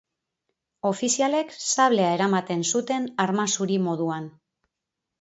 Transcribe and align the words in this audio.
Ofizialek 0.91 1.53
sablea 1.75 2.09
eramaten 2.17 2.67
zuten 2.75 3.09
arma 3.29 3.49
zuri 3.57 3.81
moduan. 3.89 4.31